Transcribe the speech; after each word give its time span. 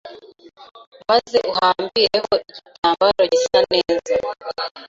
maze 1.09 1.37
uhambireho 1.51 2.31
igitambaro 2.47 3.21
gisa 3.31 3.59
neza 3.73 4.13